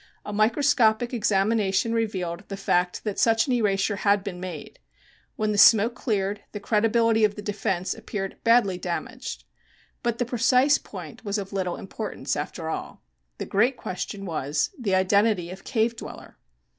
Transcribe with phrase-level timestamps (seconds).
[0.25, 4.79] A microscopic examination revealed the fact that such an erasure had been made.
[5.35, 9.43] When the smoke cleared the credibility of the defense appeared badly damaged.
[10.01, 13.03] But the precise point was of little importance, after all.
[13.37, 16.35] The great question was: the identity of 'CAVE DWELLER.'